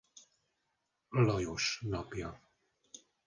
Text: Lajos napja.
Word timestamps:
Lajos 1.27 1.67
napja. 1.91 2.31